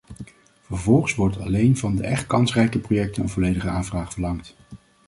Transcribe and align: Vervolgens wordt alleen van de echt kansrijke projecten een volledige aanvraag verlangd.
Vervolgens 0.61 1.15
wordt 1.15 1.39
alleen 1.39 1.77
van 1.77 1.95
de 1.95 2.03
echt 2.03 2.27
kansrijke 2.27 2.79
projecten 2.79 3.23
een 3.23 3.29
volledige 3.29 3.69
aanvraag 3.69 4.13
verlangd. 4.13 4.55